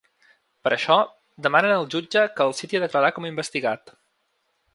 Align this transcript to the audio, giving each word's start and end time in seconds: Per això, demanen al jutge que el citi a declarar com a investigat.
Per 0.67 0.71
això, 0.77 0.95
demanen 1.47 1.73
al 1.75 1.85
jutge 1.97 2.23
que 2.39 2.47
el 2.49 2.57
citi 2.61 2.81
a 2.81 2.85
declarar 2.85 3.13
com 3.19 3.29
a 3.29 3.35
investigat. 3.35 3.95